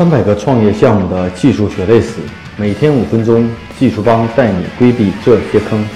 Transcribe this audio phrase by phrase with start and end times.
[0.00, 2.20] 三百个创业项目的技术血泪史，
[2.56, 3.46] 每天五分钟，
[3.78, 5.86] 技术帮带你规避这些坑。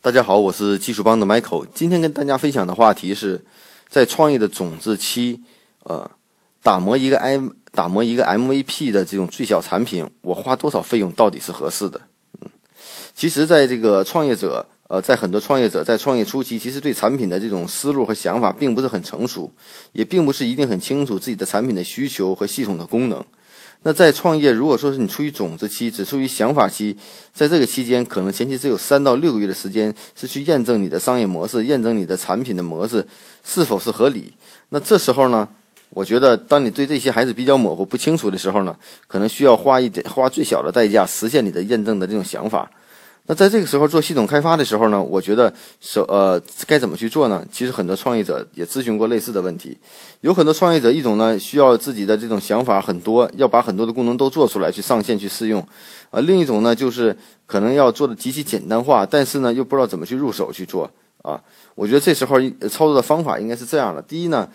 [0.00, 3.44] 大家好，我是技术帮的 Michael，今天跟大家分享的话题是，
[3.88, 5.40] 在创业的种子期，
[5.82, 6.08] 呃，
[6.62, 12.00] 打磨一个 M 打磨一个 MVP 的这种最小产品，我花多少费用到底是合适的？
[12.40, 12.48] 嗯，
[13.12, 14.64] 其实，在这个创业者。
[14.88, 19.52] 呃，在很多创业者在创业初期，其实对产品的这种思路和想法并不是很成熟，
[19.92, 23.22] 也并不是一定很清楚自己的产品的需求和系统的功能。
[23.82, 26.96] 那在创业，如果说是你处于种子期，只处于想法期，
[27.34, 33.06] 在这个期间，可能前期只有三到六个月的时间是去验证你的商业模式，验证你的产品的模式
[33.44, 34.32] 是否是合理。
[34.70, 35.46] 那这时候呢，
[35.90, 38.74] 我觉得当你对这些还是比较模糊不清楚的时候呢，
[39.06, 42.70] 可能需要花一点花最小的代价实现你的验证的这种想法。
[43.30, 47.44] 那在这个时候做系统开发的时候呢，我觉得首呃该怎么去做呢？
[47.52, 49.76] 其实很多创业者也咨询过类似的问题。
[50.22, 55.62] 有很多创业者一种呢需要自己的这种想法很多，要把很多的功能都做出来去上线去试用，
[56.08, 61.38] 呃另一种呢就是可能要做的极其简单化，但是呢又不知道怎么去入手去做啊。
[61.74, 64.48] 我觉得这时候操作的方法应该是这样的：第一呢。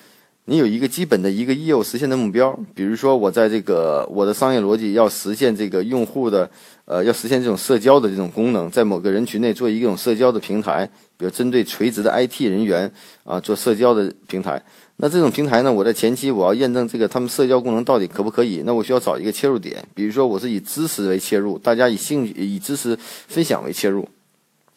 [0.46, 6.50] 你有一个基本的一个业务实现的目标，比如说我在这个我的商业逻辑要实现这个用户的，
[6.84, 10.86] 呃，要实现这种社交的这种功能，在某个人群内做一种社交的平台，
[11.18, 12.92] 比如针对垂直的 IT 人员
[13.24, 14.62] 啊做社交的平台。
[14.98, 22.98] 那这种平台呢，我在前期我要验证这个他们社交功能到底可不可以，那我需要找一个切入点，比如说我是以知识为切入，大家以兴趣以知识
[23.30, 24.06] 分享为切入。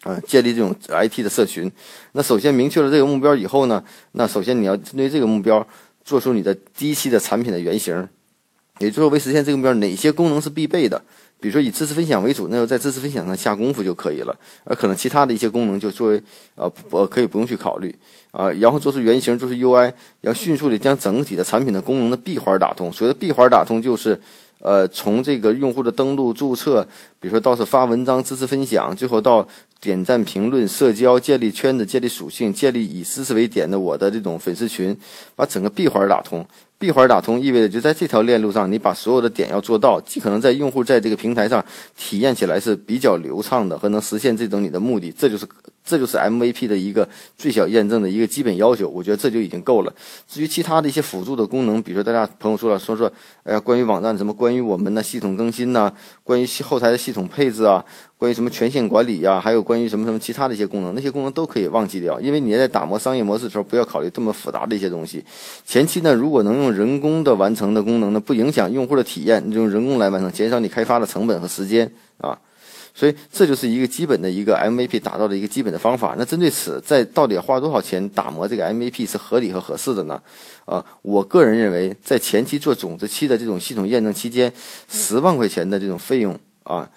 [0.07, 1.71] 啊，建立这种 IT 的社群，
[2.13, 5.67] 那首先明确了这个目标以后呢，那首先你要针对这个目标
[6.05, 8.09] 做出你的第一期的产品的原型，
[8.79, 11.03] 也就是为实现这个目标，哪些功能是必备的？
[11.41, 16.23] 比如说以知识分享为主，那就在知识分享上下功夫就可以了，而可能其他的一些功能就作为
[16.55, 17.93] 呃呃可以不用去考虑
[18.31, 22.93] 啊，然后做出原型，做出 UI，要迅速的将整体的产品的功能的闭环打通。
[22.93, 24.21] 所谓的闭环打通就是。
[24.59, 26.83] 呃，从这个用户的登录、注册，
[27.21, 29.47] 比如说到是发文章、知识分享，最后到
[29.81, 34.97] 点赞、评论、社交、建立圈子、建立属性、建立以知识为点的我的这种粉丝群，
[35.35, 36.45] 把整个闭环打通。
[36.79, 41.65] 闭环打通意味着就在这条链路上，你把所有的点要做到，既可能在用户在这个平台上
[41.97, 45.47] 体验起来是比较流畅的，和能实现这种你的目的，这就是
[45.83, 48.87] 这就是 MVP 的一个最小验证的一个基本要求。
[48.89, 49.95] 我觉得这就已经够了。
[50.29, 53.11] 至于其他的一些辅助的功能，比如说大家朋友说了，说说，
[53.45, 55.91] 哎呀，关于网站什么，关于我们的系统更新呐，
[56.23, 57.83] 关于后台的系统配置啊。
[58.19, 65.23] 关于什么权限管理呀，还有关于什么什么其他的一些功能，那些功能都可以忘记掉，因为你在打磨商业模式的时候，不要考虑这么复杂的一些东西。
[65.67, 72.39] 前期呢，如果能用人工的完成的功能呢，不影响用户的体验，你用人工来完成，减少你开发的成本和时间啊。
[72.95, 76.15] 所以这就是一个基本的一个 MVP 打造的一个基本的方法。
[76.17, 80.19] 那针对此，在到底花多少钱打磨这个 MVP 是合理和合适的呢？
[80.65, 84.51] 啊，我个人认为，在前期做种子期的这种系统验证期间，
[84.89, 86.89] 十万块钱的这种费用啊。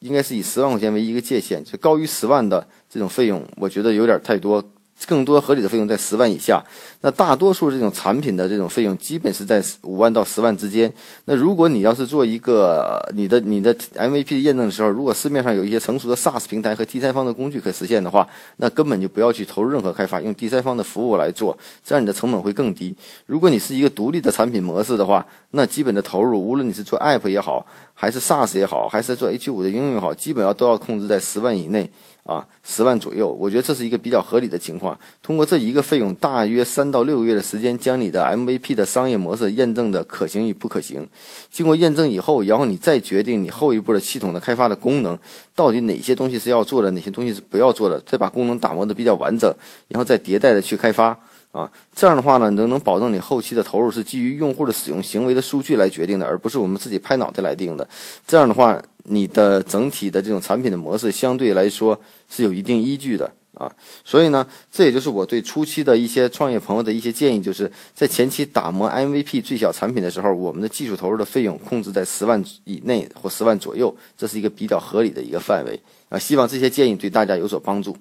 [0.00, 4.62] 应该是以十万块钱为一个界限，就高于十万的这种费用，我觉得有点太多。
[5.08, 6.62] 更多合理的费用在十万以下，
[7.00, 10.92] 那大多数这种产品的这种费用基本是在五万到十万之间。
[11.24, 18.28] 那如果你要是做一个你的你的 MVP 的验证的时候，如果市面上有一些成熟的 SaaS 平台和第三方的工具可实现的话，
[18.58, 22.94] 那根本就不要去投入任何开发，用第三方的服务来做，这样你的成本会更低。
[23.24, 27.64] 如果你是一个独立的产品模式的话，那基本的投入，无论你是做 App 也好，
[28.00, 31.90] 还是 SaaS 也好，还是做 H 五的应用也好，基本要都要控制在十万以内。
[32.22, 34.96] 啊，十万左右，我觉得这是一个比较合理的情况。
[35.20, 41.08] 通过这一个费用，大约三到六个月的时间，将你的 MVP 的商业模式验证的可行与不可行。
[41.50, 45.18] 经过验证以后，然后你再决定你后一步的系统的开发的功能，
[45.56, 49.52] 到底哪些东西是要做的，哪些东西是不要做的，再把功能打磨的比较完整，
[49.88, 51.18] 然后再迭代的去开发。
[51.52, 57.88] 啊，这样的话呢，能能保证你后期的投入是基于用户的使用行为的数据来决定的，而不是我们自己拍脑袋来定的。
[58.24, 63.68] 这样的话，你的整体的这种产品的模式相对来说是有一定依据的啊。
[64.04, 75.80] 所以呢，这也就是我对初期的一些创业朋友的一些建议，就是在前期打磨 MVP 最小产品的时候，我们的技术投入的费用控制在十万以内或十万左右，这是一个比较合理的一个范围
[76.10, 76.16] 啊。
[76.16, 77.96] 希望这些建议对大家有所帮助。